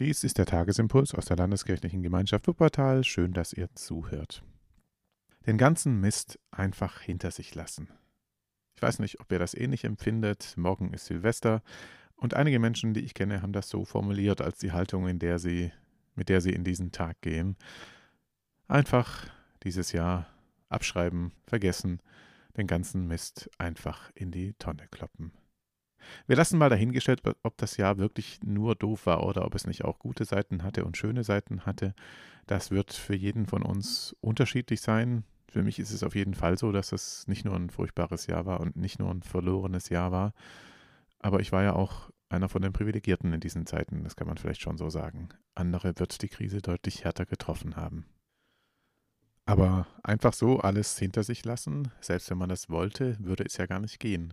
[0.00, 3.04] Dies ist der Tagesimpuls aus der Landeskirchlichen Gemeinschaft Wuppertal.
[3.04, 4.42] Schön, dass ihr zuhört.
[5.46, 7.90] Den ganzen Mist einfach hinter sich lassen.
[8.74, 10.54] Ich weiß nicht, ob ihr das ähnlich empfindet.
[10.56, 11.62] Morgen ist Silvester
[12.16, 15.38] und einige Menschen, die ich kenne, haben das so formuliert als die Haltung, in der
[15.38, 15.70] sie,
[16.14, 17.58] mit der sie in diesen Tag gehen.
[18.68, 19.26] Einfach
[19.64, 20.28] dieses Jahr
[20.70, 22.00] abschreiben, vergessen,
[22.56, 25.32] den ganzen Mist einfach in die Tonne kloppen.
[26.26, 29.84] Wir lassen mal dahingestellt, ob das Jahr wirklich nur doof war oder ob es nicht
[29.84, 31.94] auch gute Seiten hatte und schöne Seiten hatte.
[32.46, 35.24] Das wird für jeden von uns unterschiedlich sein.
[35.48, 38.46] Für mich ist es auf jeden Fall so, dass es nicht nur ein furchtbares Jahr
[38.46, 40.32] war und nicht nur ein verlorenes Jahr war.
[41.18, 44.36] Aber ich war ja auch einer von den Privilegierten in diesen Zeiten, das kann man
[44.36, 45.30] vielleicht schon so sagen.
[45.54, 48.06] Andere wird die Krise deutlich härter getroffen haben.
[49.44, 53.66] Aber einfach so alles hinter sich lassen, selbst wenn man das wollte, würde es ja
[53.66, 54.32] gar nicht gehen.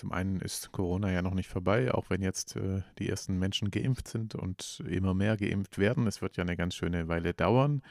[0.00, 3.70] Zum einen ist Corona ja noch nicht vorbei, auch wenn jetzt äh, die ersten Menschen
[3.70, 6.06] geimpft sind und immer mehr geimpft werden.
[6.06, 7.82] Es wird ja eine ganz schöne Weile dauern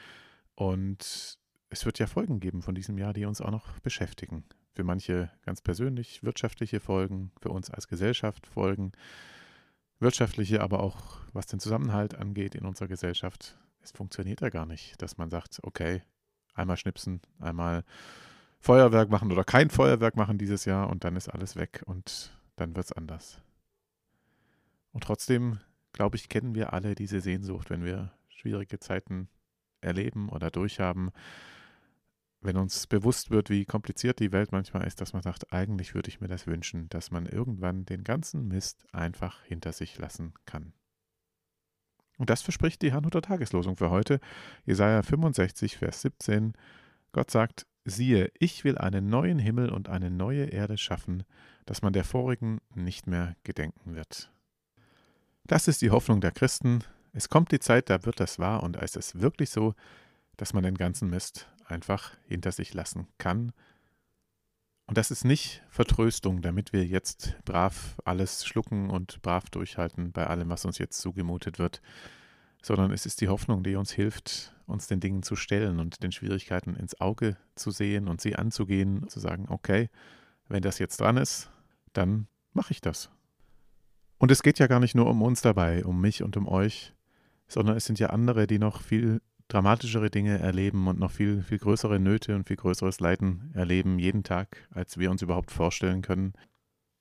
[0.56, 4.42] und es wird ja Folgen geben von diesem Jahr, die uns auch noch beschäftigen.
[4.74, 8.90] Für manche ganz persönlich wirtschaftliche Folgen, für uns als Gesellschaft Folgen,
[10.00, 13.56] wirtschaftliche, aber auch was den Zusammenhalt angeht in unserer Gesellschaft.
[13.82, 16.02] Es funktioniert ja gar nicht, dass man sagt, okay,
[16.54, 17.84] einmal schnipsen, einmal
[18.60, 22.76] Feuerwerk machen oder kein Feuerwerk machen dieses Jahr und dann ist alles weg und dann
[22.76, 23.40] wird es anders.
[24.92, 25.58] Und trotzdem,
[25.92, 29.28] glaube ich, kennen wir alle diese Sehnsucht, wenn wir schwierige Zeiten
[29.80, 31.10] erleben oder durchhaben,
[32.42, 36.08] wenn uns bewusst wird, wie kompliziert die Welt manchmal ist, dass man sagt, eigentlich würde
[36.08, 40.72] ich mir das wünschen, dass man irgendwann den ganzen Mist einfach hinter sich lassen kann.
[42.18, 44.20] Und das verspricht die Herrnhuter Tageslosung für heute,
[44.64, 46.52] Jesaja 65, Vers 17.
[47.12, 51.24] Gott sagt, Siehe, ich will einen neuen Himmel und eine neue Erde schaffen,
[51.66, 54.30] dass man der vorigen nicht mehr gedenken wird.
[55.44, 56.84] Das ist die Hoffnung der Christen.
[57.12, 59.74] Es kommt die Zeit, da wird das wahr und es ist wirklich so,
[60.36, 63.52] dass man den ganzen Mist einfach hinter sich lassen kann.
[64.86, 70.26] Und das ist nicht Vertröstung, damit wir jetzt brav alles schlucken und brav durchhalten bei
[70.26, 71.80] allem, was uns jetzt zugemutet wird,
[72.62, 76.12] sondern es ist die Hoffnung, die uns hilft, uns den Dingen zu stellen und den
[76.12, 79.90] Schwierigkeiten ins Auge zu sehen und sie anzugehen, zu sagen, okay,
[80.48, 81.50] wenn das jetzt dran ist,
[81.92, 83.10] dann mache ich das.
[84.18, 86.94] Und es geht ja gar nicht nur um uns dabei, um mich und um euch,
[87.48, 91.58] sondern es sind ja andere, die noch viel dramatischere Dinge erleben und noch viel, viel
[91.58, 96.34] größere Nöte und viel größeres Leiden erleben jeden Tag, als wir uns überhaupt vorstellen können.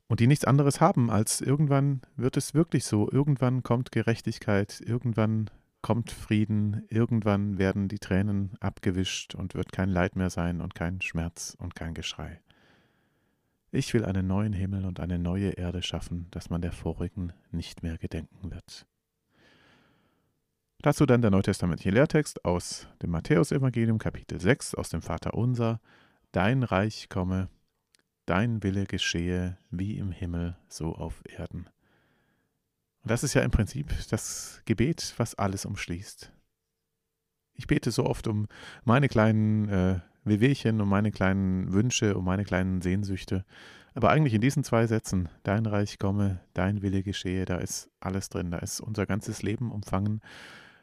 [0.07, 5.51] Und die nichts anderes haben, als irgendwann wird es wirklich so, irgendwann kommt Gerechtigkeit, irgendwann
[5.81, 11.01] kommt Frieden, irgendwann werden die Tränen abgewischt und wird kein Leid mehr sein und kein
[11.01, 12.41] Schmerz und kein Geschrei.
[13.71, 17.83] Ich will einen neuen Himmel und eine neue Erde schaffen, dass man der vorigen nicht
[17.83, 18.87] mehr gedenken wird.
[20.81, 25.81] Dazu dann der neutestamentliche Lehrtext aus dem Matthäusevangelium Kapitel 6 aus dem Vater Unser.
[26.31, 27.49] Dein Reich komme,
[28.25, 31.69] dein Wille geschehe, wie im Himmel, so auf Erden.
[33.01, 36.31] Und das ist ja im Prinzip das Gebet, was alles umschließt.
[37.53, 38.47] Ich bete so oft um
[38.83, 43.45] meine kleinen äh, Wehwehchen, um meine kleinen Wünsche, um meine kleinen Sehnsüchte.
[43.93, 48.29] Aber eigentlich in diesen zwei Sätzen, dein Reich komme, dein Wille geschehe, da ist alles
[48.29, 50.21] drin, da ist unser ganzes Leben umfangen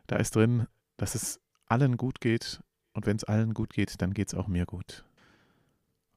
[0.06, 0.66] da ist drin,
[0.96, 2.60] dass es allen gut geht
[2.92, 5.04] und wenn es allen gut geht, dann geht es auch mir gut.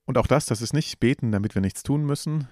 [0.05, 2.47] Und auch das, das ist nicht beten, damit wir nichts tun müssen.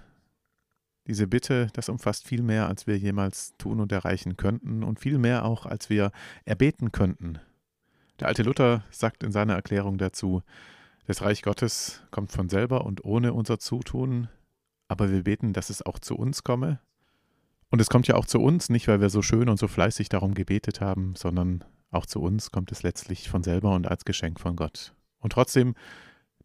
[1.08, 5.18] Diese Bitte, das umfasst viel mehr, als wir jemals tun und erreichen könnten und viel
[5.18, 6.12] mehr auch, als wir
[6.46, 7.40] erbeten könnten.
[8.20, 10.44] Der alte Luther sagt in seiner Erklärung dazu,
[11.06, 14.28] das Reich Gottes kommt von selber und ohne unser Zutun,
[14.90, 16.80] aber wir beten, dass es auch zu uns komme,
[17.70, 20.10] und es kommt ja auch zu uns, nicht weil wir so schön und so fleißig
[20.10, 24.40] darum gebetet haben, sondern auch zu uns kommt es letztlich von selber und als Geschenk
[24.40, 24.94] von Gott.
[25.20, 25.76] Und trotzdem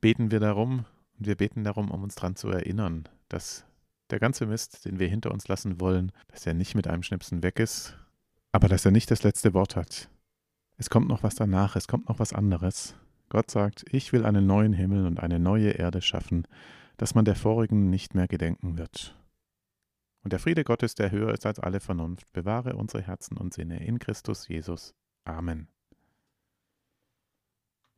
[0.00, 0.84] beten wir darum
[1.18, 3.64] und wir beten darum, um uns daran zu erinnern, dass
[4.12, 7.42] der ganze Mist, den wir hinter uns lassen wollen, dass er nicht mit einem Schnipsen
[7.42, 7.96] weg ist,
[8.52, 10.08] aber dass er nicht das letzte Wort hat.
[10.76, 12.94] Es kommt noch was danach, es kommt noch was anderes.
[13.31, 16.46] Gott sagt, ich will einen neuen Himmel und eine neue Erde schaffen,
[16.98, 19.16] dass man der vorigen nicht mehr gedenken wird.
[20.22, 23.84] Und der Friede Gottes, der höher ist als alle Vernunft, bewahre unsere Herzen und Sinne
[23.84, 24.94] in Christus Jesus.
[25.25, 25.69] Amen.